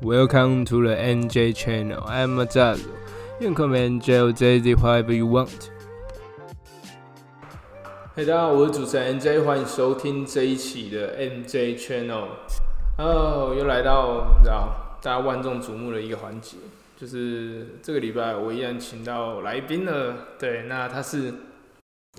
[0.00, 2.04] Welcome to the NJ channel.
[2.06, 2.78] I'm Mazal.
[3.40, 5.70] You can call me NJ or JZ, whatever you want.
[8.14, 12.28] 嘿，大家好，我是主持人 NJ，欢迎收听这一期的 NJ channel。
[12.96, 16.58] 哦，又来到你知道大家万众瞩目的一个环节，
[16.96, 20.14] 就是这个礼拜我依然请到来宾了。
[20.38, 21.34] 对，那他是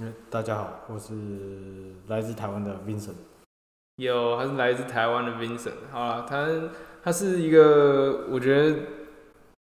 [0.01, 1.13] 嗯，大家好，我是
[2.07, 3.15] 来自台湾的 Vincent。
[3.95, 5.71] 有，他是来自台湾的 Vincent。
[5.91, 6.45] 好了，他
[7.03, 8.79] 他是一个我觉得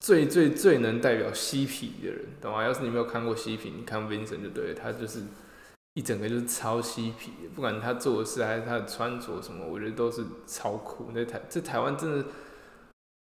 [0.00, 2.62] 最最最能代表嬉皮的人，懂吗？
[2.64, 5.22] 要是你没有看过嬉皮，你看 Vincent 就对了，他就是
[5.94, 11.10] 一整个就是超嬉皮，不管他做的事还是他的穿着什么，我觉得都是超酷。
[11.14, 12.24] 那台这台湾真的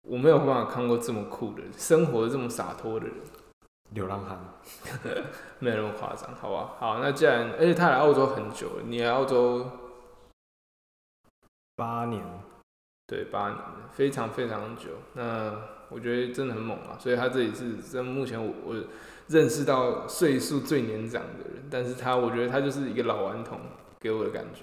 [0.08, 3.14] 我没有办法看过这么酷的人，生活这么洒脱的人。
[3.90, 4.36] 流浪汉，
[5.60, 6.74] 没有那么夸张，好吧？
[6.80, 9.70] 好，那既然而且他来澳洲很久了，你来澳洲
[11.76, 12.20] 八年，
[13.06, 13.60] 对八年，
[13.92, 14.90] 非常非常久。
[15.12, 15.54] 那
[15.90, 18.84] 我觉得真的很猛啊，所以他这里是真目前我我
[19.28, 23.60] 认识到岁数最年长的人，但是他我觉得他就是一个老顽童
[24.00, 24.62] 给我的感觉，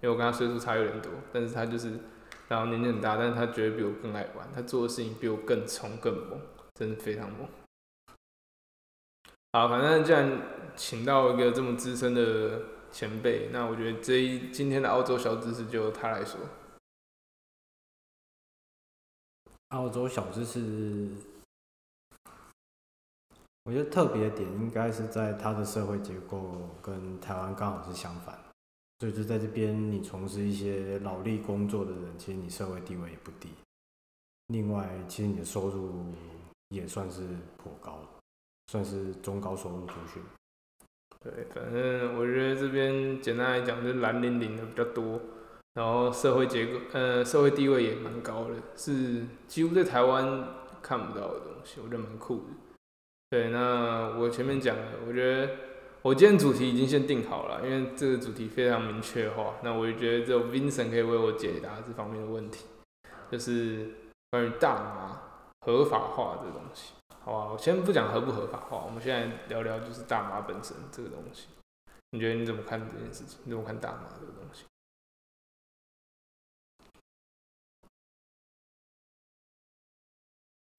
[0.00, 1.92] 因为我跟他岁数差有点多，但是他就是
[2.48, 6.40] 然后年纪很大，但是他绝对比我更爱玩，他做的事情比我更冲更猛，
[6.74, 7.46] 真的非常猛。
[9.52, 10.40] 好，反正既然
[10.74, 16.40] 请到一个这么资深的前辈，那我觉得这一今天的澳洲小知识就由他来说。
[19.72, 21.08] 澳洲小知识，
[23.64, 28.38] 我觉得特别点应该是在它的社会结构跟台湾刚好是相反，
[29.00, 33.48] 所以就在这边你从事一些劳力工作的人，其实你社会地位也不低。
[34.48, 36.04] 另外，其实你的收入
[36.68, 37.98] 也算是颇高。
[38.68, 40.22] 算是中高收入族群。
[41.20, 45.20] 对，反正我觉得这边简单来讲，就是蓝领领的比较多，
[45.74, 50.48] 然后社会结构，呃，社会地位也蛮高的，是几乎在台湾
[50.82, 52.44] 看不到的东西，我觉得蛮酷的。
[53.30, 55.50] 对，那我前面讲了，我觉得
[56.02, 62.66] 我今天主题已经先定好了，因为这个主题非常明确化，那我就觉得只有 Vincent 可以为我解答这方面的问题，
[63.30, 63.90] 就是
[64.30, 65.22] 关于大麻
[65.64, 66.92] 合法化这东西。
[67.24, 71.46] 好吧，我先不讲合不合法化，我们现在聊聊就是大麻本身这个东西。
[72.10, 73.38] 你觉得你怎么看这件事情？
[73.44, 74.64] 你怎么看大麻这个东西？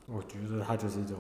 [0.05, 1.17] 我觉得它就是一种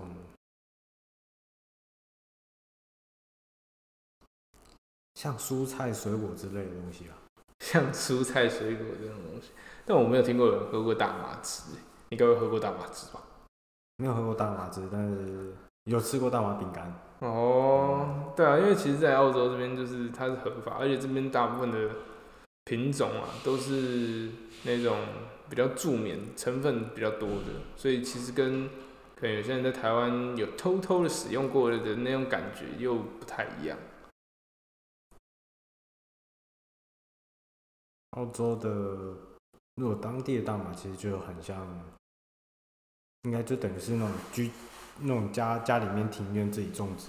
[5.15, 7.15] 像蔬菜、水果之类的东西啊。
[7.59, 9.51] 像蔬菜、水果这种东西，
[9.85, 11.63] 但我没有听过有人喝过大麻汁。
[12.09, 13.23] 你该会喝过大麻汁吧？
[13.97, 15.55] 没有喝过大麻汁，但是
[15.85, 16.93] 有吃过大麻饼干。
[17.19, 21.89] 哦，对啊，因为其实，在澳洲这边就是它是合法，而且这边大部分的
[22.65, 24.29] 品种啊都是
[24.63, 24.97] 那种
[25.49, 28.67] 比较助眠成分比较多的，所以其实跟
[29.15, 33.77] 可能有些人在台湾有偷偷的使用过的那种感觉又不太一样。
[38.11, 38.69] 澳洲的
[39.75, 41.67] 如果当地的大麻，其实就很像。
[43.23, 44.51] 应该就等于是那种居
[44.99, 47.07] 那种家家里面庭院自己种植，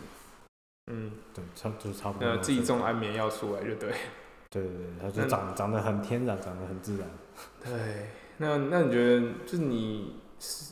[0.87, 2.29] 嗯，对，差就差不多。
[2.29, 3.93] 呃，自己种安眠药出来就对。
[4.49, 7.11] 对对对，它就长长得很天然，长得很自然。
[7.61, 10.17] 对，那那你觉得就是你，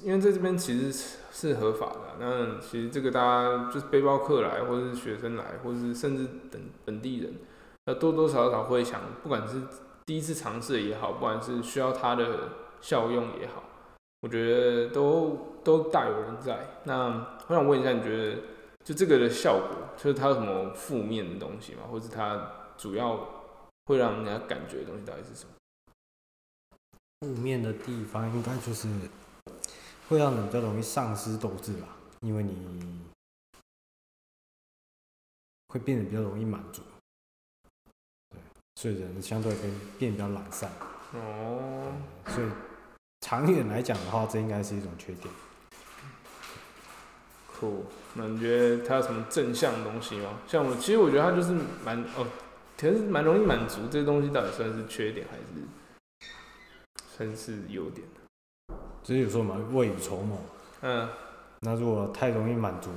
[0.03, 7.34] 因为在这边其实是合法的，那其实这个大家就是背包客来，或者是学生来，或者是甚至本本地人，
[7.87, 9.62] 那多多少少会想，不管是
[10.05, 12.50] 第一次尝试也好，不管是需要它的
[12.81, 13.62] 效用也好。
[14.23, 16.81] 我觉得都都大有人在。
[16.84, 18.39] 那我想问一下，你觉得
[18.84, 21.83] 就这个的效果，就是它有什么负面的东西吗？
[21.91, 23.19] 或者它主要
[23.87, 25.50] 会让人家感觉的东西到底是什么？
[27.22, 28.88] 负面的地方应该就是
[30.09, 31.87] 会让人比较容易丧失斗志吧，
[32.19, 33.00] 因为你
[35.69, 36.82] 会变得比较容易满足，
[38.31, 38.41] 对，
[38.75, 40.69] 所以人相对会变比较懒散。
[41.12, 41.93] 哦，
[42.27, 42.49] 所以。
[43.21, 45.32] 长远来讲的话，这应该是一种缺点。
[47.46, 50.41] 酷，那你觉得它有什么正向的东西吗？
[50.49, 52.26] 像我，其实我觉得它就是蛮哦，
[52.76, 53.87] 其实蛮容易满足。
[53.88, 55.44] 这些东西到底算是缺点还是
[57.17, 58.06] 算是优点？
[59.03, 60.37] 只是有时候嘛，未雨绸缪。
[60.81, 61.09] 嗯。
[61.61, 62.91] 那如果太容易满足，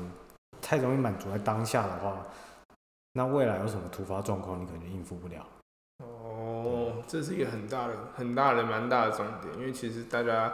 [0.62, 2.26] 太容易满足在当下的话，
[3.14, 5.46] 那未来有什么突发状况，你可能应付不了。
[6.00, 10.52] 哦，这是一个很大的、很大的、蛮大的重点，因为其实大家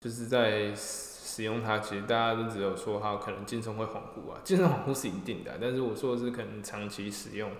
[0.00, 7.50] 就是在使用它，其实大家都只有说它可能精神会恍惚啊，精神恍惚是一定的，但是我说的是可能长期使用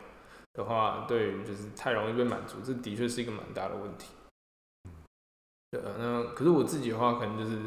[0.53, 4.09] 的话，对于就是太容易被满足，这的确是一个蛮大的问题。
[5.71, 7.59] 对啊，那可是我自己的话，可能就是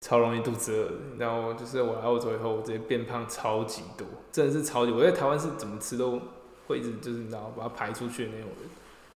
[0.00, 0.92] 超容易肚子饿的。
[1.18, 4.92] 然后就是我来澳洲以后，我直接变胖超级多，真的是超级。
[4.92, 6.20] 我在台湾是怎么吃都
[6.66, 8.70] 会一直就是你知道把它排出去的那种人，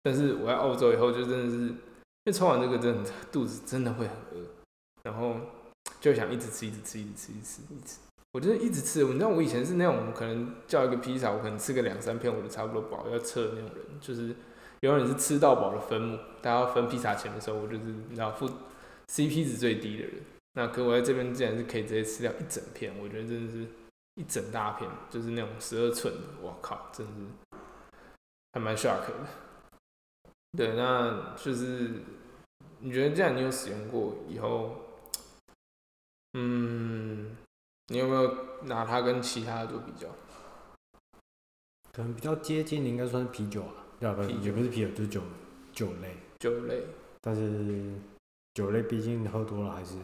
[0.02, 1.76] 但是我在澳洲以后就真的是，因
[2.24, 4.46] 为抽完这个真的肚子真的会很饿，
[5.02, 5.36] 然后
[6.00, 7.96] 就想一直吃，一直吃，一直吃，一直吃，一直。
[8.32, 14.34] 我就是一直吃，你知道我以前是那种可能叫一个披萨，我可能吃个两三片我就差不多饱要撤的那种人，就是
[14.82, 18.48] 有人是吃到饱的分母，大家分披萨钱的时候，我就是你知道付
[19.06, 20.22] CP 值最低的人。
[20.54, 23.66] 那可我在这边竟然是可以直接吃掉一整片，我觉得真的是
[24.16, 27.20] 一整大片，就是那种十二寸的，我靠，真的是
[28.52, 29.14] 还蛮 shock 的。
[30.58, 32.02] 对，那就是
[32.80, 34.76] 你觉得这样你有使用过以后，
[36.32, 37.36] 嗯？
[37.86, 40.08] 你有没有拿它跟其他的做比较？
[41.92, 43.81] 可能比较接近的应该算是啤酒啊，
[44.42, 45.20] 也不是啤酒，就是酒
[45.72, 46.16] 酒类。
[46.38, 46.82] 酒类。
[47.20, 47.94] 但是
[48.54, 49.94] 酒类毕竟喝多了还是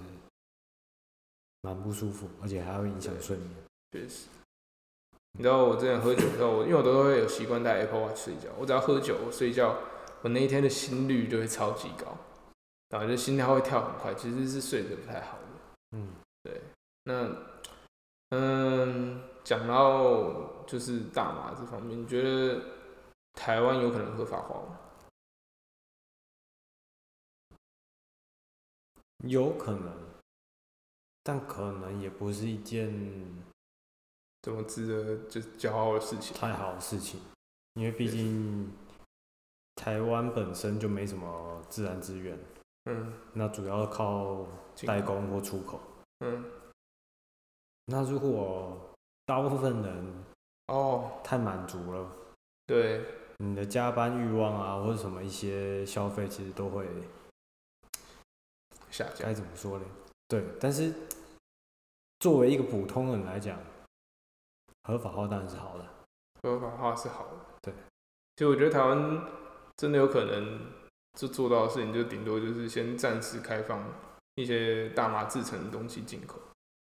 [1.63, 3.51] 蛮不舒服，而且还会影响睡眠。
[3.93, 4.29] 确实。
[5.33, 8.49] 你知道我之前喝酒的时候，因为我都会有习惯带 Apple Watch 睡觉。
[8.59, 9.77] 我只要喝酒我睡觉，
[10.23, 12.17] 我那一天的心率就会超级高，
[12.91, 15.45] 然后就心跳会跳很快，其实是睡得不太好的。
[15.93, 16.09] 嗯，
[16.43, 16.61] 对。
[17.05, 17.31] 那。
[18.31, 22.61] 嗯，讲到就是大麻这方面，你觉得
[23.39, 24.81] 台湾有可能合法化吗？
[29.29, 29.97] 有可能，
[31.23, 32.93] 但可能也不是一件
[34.43, 36.37] 怎么值得就骄傲的事情。
[36.37, 37.21] 太好的事情，
[37.75, 38.77] 因为毕竟
[39.77, 42.37] 台湾本身就没什么自然资源，
[42.87, 44.45] 嗯，那主要靠
[44.85, 45.81] 代工或出口，
[46.19, 46.45] 嗯。
[47.87, 48.77] 那如果
[49.25, 50.25] 大部分人
[50.67, 51.21] 哦。
[51.25, 52.11] 太满足了，
[52.65, 53.05] 对
[53.39, 56.87] 你的加班欲望啊，或者什么一些消费，其实都会
[58.91, 59.27] 下降。
[59.27, 59.85] 该怎么说呢？
[60.27, 60.93] 对，但是
[62.19, 63.59] 作为一个普通人来讲，
[64.85, 65.87] 合法化当然是好的。
[66.43, 67.33] 合法化是好的。
[67.63, 67.75] 对，
[68.37, 69.25] 其实我觉得台湾
[69.77, 70.73] 真的有可能
[71.19, 73.85] 就做到的事情，就顶多就是先暂时开放
[74.35, 76.41] 一些大麻制成的东西进口。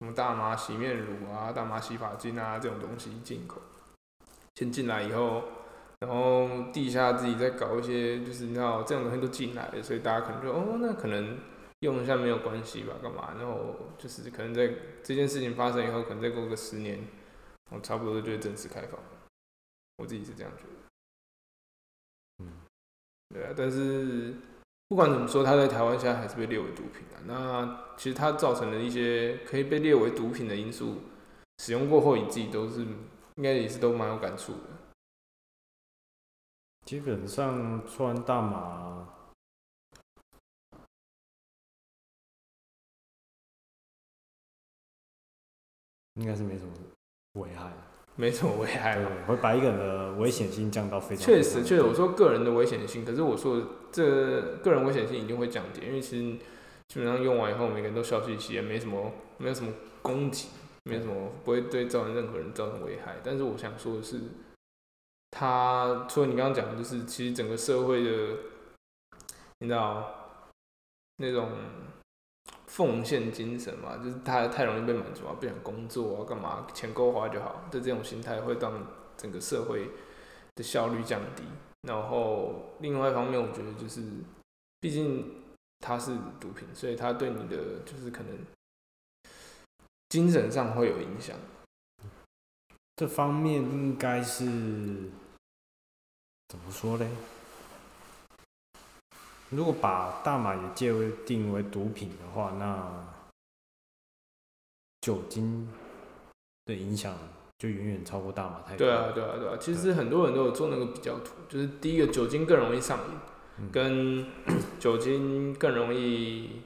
[0.01, 3.61] 什么大麻洗面乳啊、大麻洗发精啊这种东西进口，
[4.55, 5.43] 先进来以后，
[6.01, 11.39] 然后地下自己再搞一些，就是你知道这种东西都进来了，所以大家可能就哦，那可能
[11.81, 13.35] 用一下没有关系吧，干嘛？
[13.39, 17.07] 然后就是可能在这件事情发生以后，可能再过个十年，
[17.71, 18.99] 我差不多就会正式开放。
[19.99, 22.45] 我自己是这样觉得。
[22.45, 22.53] 嗯，
[23.29, 24.35] 对啊，但是。
[24.91, 27.23] 不管怎么说，它在台湾现在还是被列为毒品啊。
[27.25, 31.03] 那其实它造成的一些可以被列为毒品的因素，
[31.59, 32.81] 使用过后你自己都是
[33.37, 34.59] 应该也是都蛮有感触的。
[36.85, 39.09] 基本上抽完大码，
[46.15, 46.73] 应该是没什么
[47.35, 47.73] 危害。
[48.17, 51.25] 没什么危害，对，会把一个人的危险性降到非常。
[51.25, 54.05] 确实，确实，我说个人的危险性，可是我说这
[54.59, 56.39] 个人危险性一定会降低，因为其实
[56.89, 59.73] 基本上用完以后，每个人都笑嘻嘻，也没什么，没有什么
[60.03, 60.49] 攻击，
[60.85, 63.17] 没什么不会对造成任何人造成危害。
[63.25, 64.21] 但是我想说的是，
[65.31, 68.37] 他除了你刚刚讲的，就是其实整个社会的，
[69.59, 70.41] 你知道
[71.17, 71.51] 那种。
[72.67, 79.91] 奉献精神嘛，就是他太容易被满足啊，不想工作啊，干嘛钱够花就好，的这种心态会让整个社会
[80.55, 81.43] 的效率降低。
[81.83, 84.01] 然后另外一方面，我觉得就是，
[84.79, 85.43] 毕竟
[85.81, 88.39] 它是毒品，所以它对你的就是可能
[90.09, 91.37] 精神上会有影响。
[92.95, 95.11] 这方面应该是
[96.51, 97.07] 怎么说嘞？
[99.51, 100.93] 如果把大麻也界
[101.25, 103.07] 定为毒品的话，那
[105.01, 105.73] 酒精
[106.65, 107.17] 的影响
[107.61, 108.79] 就远远超过大麻太多。
[108.79, 109.57] 对啊，对啊，对啊。
[109.61, 114.27] 其实很多人都有做那个比较图，就是第一个酒精更容易上瘾，跟
[114.81, 116.63] 酒精更容易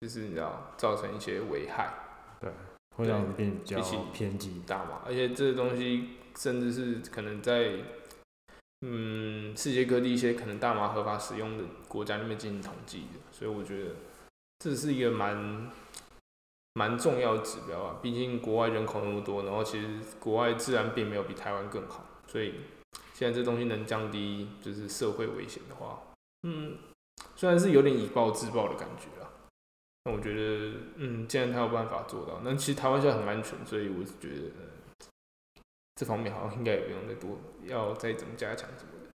[0.00, 1.94] 就是你知道造成一些危害。
[2.40, 2.50] 对，
[2.96, 3.80] 会让人变比较
[4.12, 4.60] 偏激。
[4.66, 7.74] 大麻，而且这个东西甚至是可能在。
[8.80, 13.90] 嗯，世界各地一些可能大麻合法使用的国家那边进行统计的，所以我觉得
[14.60, 15.68] 这是一个蛮
[16.74, 17.96] 蛮重要的指标啊。
[18.00, 19.88] 毕竟国外人口那么多，然后其实
[20.20, 22.54] 国外治安并没有比台湾更好，所以
[23.14, 26.00] 现在这东西能降低就是社会危险的话，
[26.44, 26.76] 嗯，
[27.34, 29.26] 虽然是有点以暴制暴的感觉啊，
[30.04, 34.52] 那我觉得，嗯，既然他有办法做到，那其实台湾现在很安全，所以我是觉得。
[35.98, 39.10] 这方面好像应该也不用再多，要再怎么加强什么的。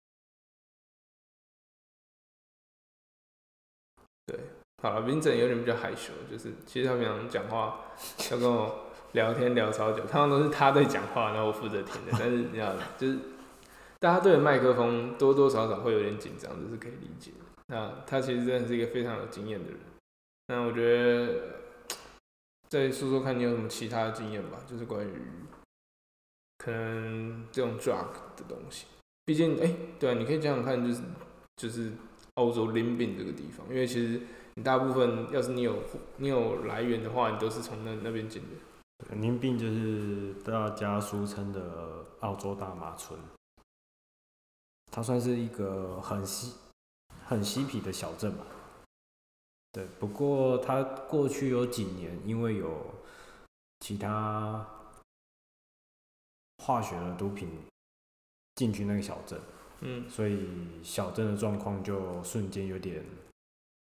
[4.24, 4.40] 对，
[4.82, 7.92] 好了林整有点比较害羞，就是其实他平常讲话
[8.30, 12.12] 要跟我聊天聊超久，通常都是他在讲话，然后我负责听的。
[12.12, 13.18] 但是你知道，就是
[13.98, 17.30] 大家对麦克风多多少少会有点紧张，这是可以理解。
[17.66, 19.78] 那他其实真的是一个非常有经验的人。
[20.46, 21.60] 那我觉得
[22.68, 25.12] 再说说看你有什么其他的经验吧，就是关于
[26.62, 28.84] 可能这种 drug 的东西。
[29.24, 31.02] 毕竟，哎、对啊，你可以想想看，就是
[31.56, 31.92] 就是
[32.34, 34.20] 澳洲林宾这个地方，因为其实
[34.56, 35.82] 你大部分要是你有
[36.16, 39.16] 你有来源的话，你都是从那那边进的。
[39.16, 43.18] 宁并就是大家俗称的澳洲大麻村，
[44.90, 46.54] 它算是一个很稀
[47.24, 48.44] 很嬉皮的小镇吧。
[49.72, 52.94] 对，不过它过去有几年因为有
[53.78, 54.66] 其他
[56.60, 57.48] 化学的毒品
[58.54, 59.40] 进去那个小镇，
[59.80, 60.08] 嗯。
[60.08, 60.46] 所以
[60.82, 63.02] 小镇的状况就瞬间有点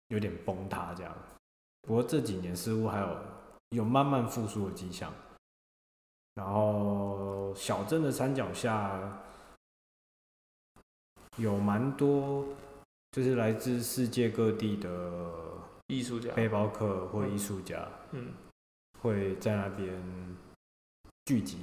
[0.07, 1.13] 有点崩塌这样。
[1.81, 3.17] 不过这几年似乎还有
[3.69, 5.13] 有慢慢复苏的迹象。
[6.35, 9.21] 然后小镇的山脚下
[11.37, 12.43] 有蛮多，
[13.11, 15.31] 就是来自世界各地的
[15.87, 18.33] 艺术家，背包客或艺术家嗯，
[18.99, 19.95] 会在那边
[21.25, 21.59] 聚集，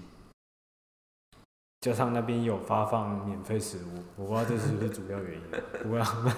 [1.80, 5.42] 加上那边有发放免费食物，我不知道这是不是主要原因。
[5.82, 6.32] 不过 他们，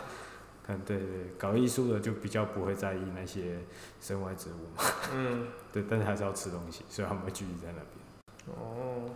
[0.62, 1.06] 看对对，
[1.36, 3.58] 搞艺术的就比较不会在意那些
[4.00, 8.56] 身外之物嘛，嗯，对，但是还是要吃东西，所以他们会聚集在那边。
[8.56, 9.10] 哦，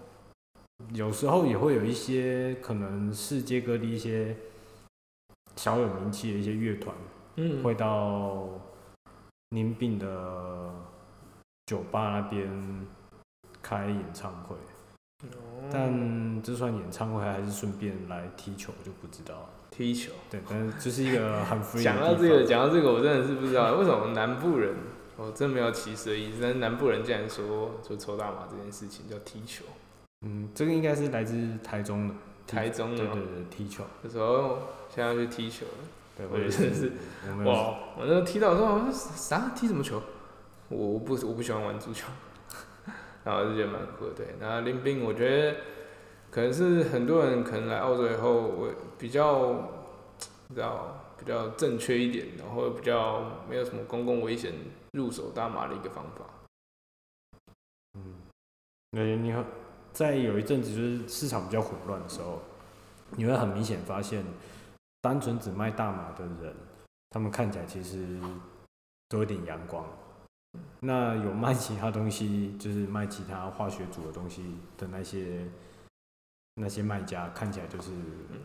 [0.93, 4.37] 有时候也会有一些可能世界各地一些
[5.55, 6.95] 小有名气的一些乐团，
[7.37, 8.49] 嗯，会到
[9.51, 10.75] 宁滨的
[11.67, 12.87] 酒吧那边
[13.63, 14.76] 开演唱会，哦
[15.71, 19.35] 但这算演唱会还是顺便来踢球就不知道。
[19.35, 19.49] 了。
[19.71, 20.13] 踢球。
[20.31, 24.75] 对，但是这是一个很 free 讲到这个，讲到这个，我真的是不知道为什么南部人，
[25.17, 29.65] 我真没有歧视的意思，但是南部人竟然说说抽大麻这件事情叫踢球，
[30.27, 32.15] 嗯，这个应该是来自台中的，
[32.47, 34.59] 台中的，对对对，踢球，有时候
[34.95, 35.67] 现在要去踢球。
[35.67, 35.73] 了，
[36.17, 36.93] 对，我或者觉得是
[37.45, 39.53] 哇，我那时候踢到说啥？
[39.55, 40.03] 踢什么球？
[40.69, 42.07] 我我不我不喜欢玩足球，
[43.27, 44.13] 然后就觉得蛮酷的。
[44.15, 45.59] 对，然后林斌，我觉得
[46.31, 49.53] 可能是很多人可能来澳洲以后，我比较
[50.47, 54.55] 你知道比较正确一点，然后比较没有什么公共危险
[54.93, 56.25] 入手大麻的一个方法。
[57.95, 58.15] 嗯，
[58.93, 59.45] 那，你很
[59.93, 62.41] 在有一阵子就是市场比较混乱的时候，
[63.17, 64.25] 你会很明显发现，
[65.01, 66.55] 单纯只卖大麻的人，
[67.11, 68.07] 他们看起来其实
[69.09, 69.85] 都有点阳光。
[70.81, 75.47] 那有卖其他东西，就是卖其他化学组的东西的那些
[76.57, 77.91] 那些卖家，看起来就是
[78.31, 78.39] 嗯，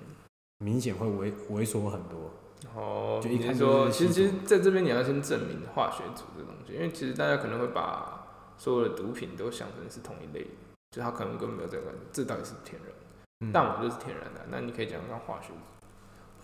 [0.59, 2.31] 明显会猥猥琐很多。
[2.75, 8.27] 哦，就一看你是说，其实其实在这边你要先证明化学组这东西，因为其实大家可能会把
[8.57, 10.45] 所有的毒品都想成是同一类，
[10.91, 12.95] 就它可能根本没有这个，这到底是天然的。
[13.43, 15.53] 嗯大麻就是天然的，那你可以讲讲化学组。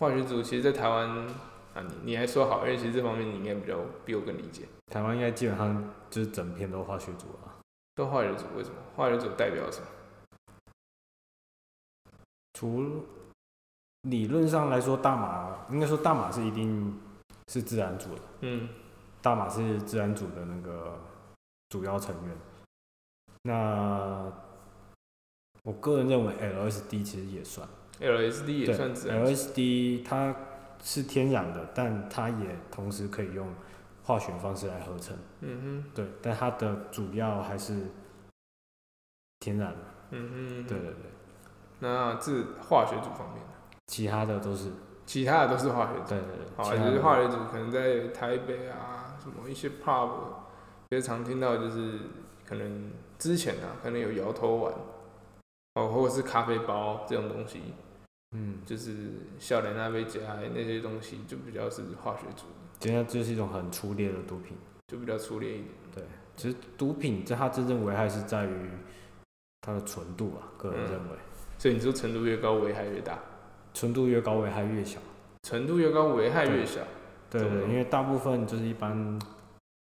[0.00, 1.28] 化学组其实，在台湾
[1.78, 4.66] 啊，你你还说好，因为其实这方面你应该比较比我更理解。
[4.90, 7.56] 台湾应该基本上就是整片都化学组啊，
[7.94, 8.76] 都化学组为什么？
[8.96, 9.86] 化学组代表什么？
[12.54, 13.04] 除
[14.02, 16.98] 理论上来说，大麻应该说大麻是一定
[17.48, 18.68] 是自然组的，嗯
[19.20, 20.98] 大麻是自然组的那个
[21.68, 22.36] 主要成员。
[23.42, 24.32] 那
[25.62, 27.68] 我个人认为 LSD 其实也算
[28.00, 29.30] ，，LSD 也算自然组。
[29.30, 30.34] ，LSD 它
[30.82, 33.52] 是天然的，但它也同时可以用
[34.04, 35.90] 化学方式来合成，嗯哼。
[35.94, 37.74] 对，但它的主要还是
[39.40, 39.78] 天然的，
[40.10, 41.10] 嗯哼，对对对，
[41.80, 42.32] 那这
[42.62, 43.52] 化学组方面呢，
[43.86, 44.70] 其他的都是，
[45.04, 46.08] 其他的都是化学组。
[46.08, 50.10] 对对对，好，其他的就是化学组可能在台北啊，什么一些 pub，
[50.88, 51.98] 比较常听到就是
[52.46, 54.72] 可能之前啊，可能有摇头丸，
[55.74, 57.60] 哦，或者是咖啡包这种东西，
[58.32, 58.94] 嗯，就是
[59.38, 60.20] 笑脸那杯加
[60.54, 64.56] 那些东西，就比较是化学组的，今天这是一种很粗劣的毒品。
[64.86, 65.68] 就比较粗劣一点。
[65.94, 66.04] 对
[66.36, 68.70] 其实毒品在它真正危害是在于
[69.60, 71.16] 它的纯度啊，个人嗯认为，
[71.58, 73.18] 所以你说纯度越高，危害越大，
[73.74, 74.98] 纯度越高危害越小。
[75.42, 76.80] 纯度越高，危害越小。
[77.30, 79.18] 对对，因为大部分就是一般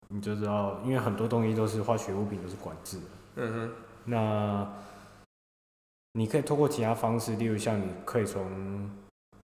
[0.09, 3.05] 你就知道，因为很多东西都是化学物品都是管制的。
[3.37, 3.71] 嗯哼，
[4.05, 4.73] 那
[6.17, 8.91] 你可以透过其他方式，例如像你可以从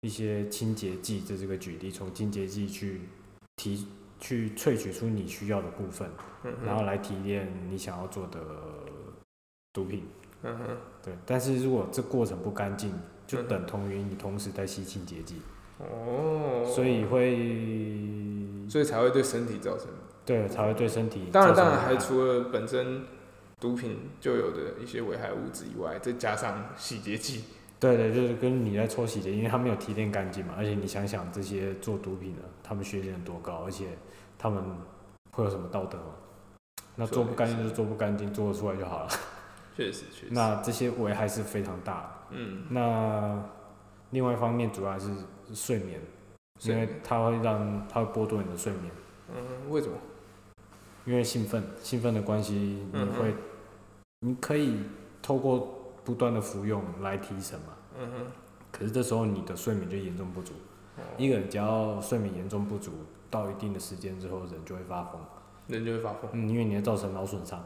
[0.01, 3.03] 一些清洁剂，这是个举例，从清洁剂去
[3.57, 3.87] 提
[4.19, 6.09] 去萃取出你需要的部分，
[6.45, 8.41] 嗯，然后来提炼你想要做的
[9.75, 10.05] 毒品。
[10.45, 10.65] 嗯哼，
[11.05, 12.91] 对，但是如果这过程不干净，
[13.27, 15.43] 就嗯等同于你同时在吸清洁剂。
[15.79, 17.37] 哦，所以会
[18.67, 19.89] 所以才会对身体造成。
[20.25, 23.03] 对才会对身体当然，造成当然还除了本身
[23.63, 27.45] 毒品就有的一些危害物质以外，再加上洗洁剂，
[27.79, 33.97] 对对，就是跟你在搓洗洁，因为他没有提炼干净嘛，而且你想想这些做毒品的，他们学历多高，而且
[34.37, 34.65] 他们
[35.31, 36.05] 会有什么道德吗？
[36.97, 39.09] 那做不干净就是做不干净，做得出来就好了。
[39.77, 40.33] 确实确实。
[40.33, 42.09] 那这些危害是非常大的。
[42.31, 43.41] 嗯，那
[44.11, 45.09] 另外一方面主要还是
[45.55, 46.01] 睡眠，
[46.63, 48.91] 因为它会让它会剥夺你的睡眠，
[49.33, 49.95] 嗯，为什么？
[51.05, 53.35] 因为兴奋兴奋的关系，你会
[54.25, 54.79] 你可以
[55.21, 57.67] 透过不断的服用来提神嘛。
[57.99, 58.27] 嗯哼，
[58.71, 60.55] 可是这时候你的睡眠就严重不足。
[60.97, 62.93] 哦一个人只要睡眠严重不足，
[63.31, 65.21] 到一定的时间之后，人就会发疯。
[65.67, 66.31] 人就会发疯。
[66.33, 67.63] 嗯，因为你会造成脑损伤，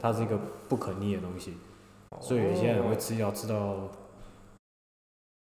[0.00, 0.38] 它是一个
[0.68, 1.56] 不可逆的东西，
[2.10, 3.88] 哦所以有些人会吃药吃到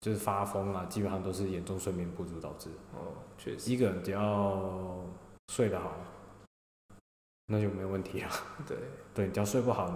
[0.01, 2.77] 就是发疯啊，基本上都是严重睡眠不足导致的。
[2.95, 5.01] 哦，确实，一个人只要
[5.53, 5.93] 睡得好，
[7.47, 8.31] 那就没问题了。
[8.67, 8.77] 对，
[9.15, 9.87] 对，你只要睡不好，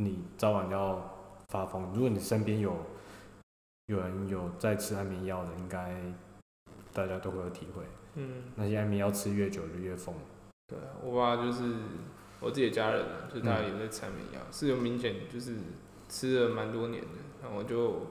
[0.00, 1.12] 你早晚要
[1.48, 1.90] 发疯。
[1.92, 2.76] 如果你身边有
[3.86, 6.00] 有人有在吃安眠药的，应该
[6.92, 7.82] 大家都会有体会。
[8.14, 10.14] 嗯，那些安眠药吃越久就越疯。
[10.68, 11.64] 对啊，我爸就是
[12.38, 15.56] 我自己的家人啊，就是他嗯也在吃安眠药，是有明显就是
[16.08, 18.06] 吃了蛮多年的，然后就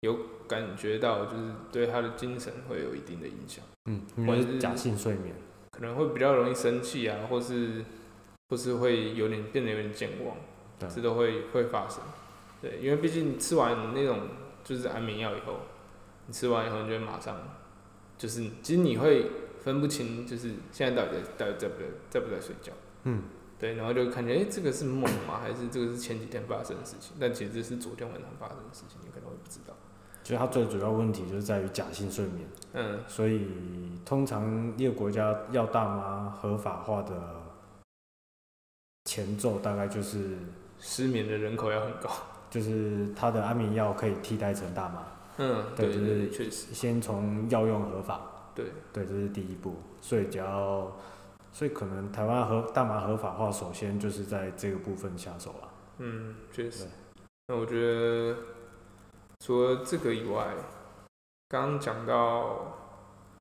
[0.00, 0.18] 有
[0.48, 5.32] 感觉到就是对他的精神会有一定的影响，嗯，或者是假性睡眠。
[5.70, 7.84] 可能会比较容易生气啊，或是
[8.48, 10.49] 或是会有点变得有点健忘，对
[10.88, 12.02] 这都会会发生。
[12.62, 14.20] 对，因为毕竟你吃完那种
[14.62, 15.60] 就是安眠药以后，
[16.26, 17.36] 你吃完以后你就会马上
[18.16, 22.72] 就是其实你会分不清，就是现在到底在到底在不在在不在睡觉。
[23.04, 23.22] 嗯，
[23.58, 25.40] 对，然后就看见，哎、这个是梦吗？
[25.42, 27.16] 还是这个是前几天发生的事情？
[27.18, 29.74] 但其实这是昨天晚上发生的事情，你可能会不知道。
[30.22, 32.46] 就是它最主要问题就是在于假性睡眠。
[32.74, 33.48] 嗯，所以
[34.04, 37.40] 通常一个国家要大麻合法化的
[39.06, 40.36] 前奏，大概就是
[40.80, 42.10] 失眠的人口要很高。
[42.50, 48.20] 就是它的安眠药可以替代成大麻，嗯，对就是确实，先从药用合法，
[48.56, 49.76] 对，对，这是第一步。
[50.00, 50.90] 所以只要，
[51.52, 55.68] 所以可能台湾合大麻合法化，首先就是在这个部分下手了。
[55.98, 56.88] 嗯，确实。
[57.46, 58.36] 那我觉得
[59.38, 60.48] 除了这个以外，
[61.48, 62.76] 刚刚讲到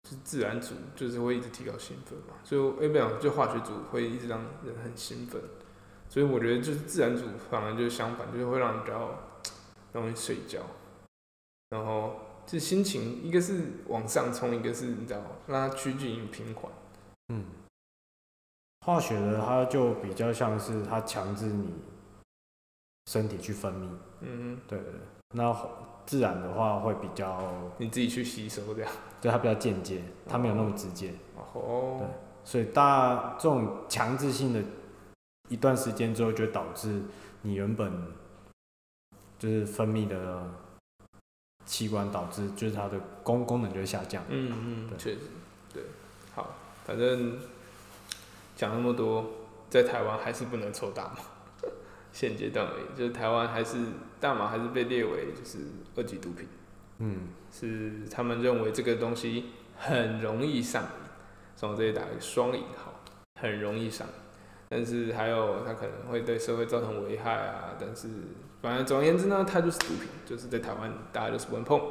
[0.04, 5.42] 就是自然组，就是会一直提高兴奋嘛，所以我诶不讲，就化学组会一直让人很兴奋，
[6.10, 9.12] 所以我觉得就是自然组反而就是相反，就是会让人比较
[9.94, 10.60] 容易睡觉，
[11.70, 12.16] 然后
[12.48, 16.72] 这心情一个是往上冲，一个是你知道让它趋近于平缓，
[17.28, 17.46] 嗯，
[18.86, 21.76] 化学的它就比较像是它强制你
[23.06, 23.88] 身体去分泌，
[24.22, 25.02] 嗯对对对。
[25.36, 25.56] 那
[26.08, 28.92] 自然的话会比较，你自己去吸收这样，
[29.22, 31.14] 对它比较间接，它没有那么直接，
[31.54, 32.08] 哦，对
[32.44, 34.60] 所以大这种强制性的，
[35.50, 37.02] 一段时间之后就会导致
[37.42, 37.92] 你原本
[39.38, 40.50] 就是分泌的
[41.66, 44.24] 器官导致就是它的功功能就会下降。
[44.30, 44.98] 嗯嗯，对。
[44.98, 45.20] 确实，
[45.74, 45.84] 对，
[46.34, 47.38] 好，反正
[48.56, 49.26] 讲那么多，
[49.70, 51.20] 在台湾还是不能抽大麻，
[52.12, 53.78] 现阶段而已，就是台湾还是
[54.20, 55.60] 大麻还是被列为就是
[55.96, 56.48] 二级毒品，
[56.98, 59.46] 嗯，是他们认为这个东西
[59.78, 60.90] 很容易上瘾，
[61.56, 62.94] 所以我这里打一个双引号，
[63.40, 64.14] 很容易上瘾，
[64.70, 68.08] 但是还有它可能会对社会造成危害啊，但是
[68.62, 71.82] 反正总而言之呢，它就是毒品，就是在台湾大家就是不能碰，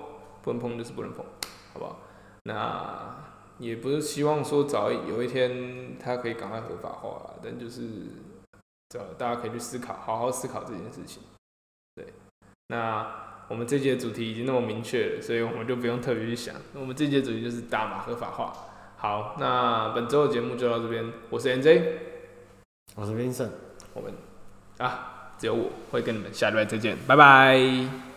[0.42, 1.24] 不能碰就是不能碰，
[1.72, 1.98] 好不好？
[2.44, 3.16] 那
[3.58, 7.82] 也不是希望说早有一天它可以赶快合法化，但就是
[8.88, 11.22] 这大家可以去思考，好好思考这件事情。
[11.96, 12.06] 对，
[12.68, 16.54] 那我们这节主题已经那么明确了，所以我们就不用特别去想。
[16.74, 18.52] 我们这节主题就是大麻合法化。
[18.96, 21.82] 好，那本周的节目就到这边，我是 NJ，
[23.00, 23.50] 我是 Vincent。
[23.94, 24.12] 我们
[24.78, 28.08] 啊，只有我会跟你们下礼拜再见，拜拜。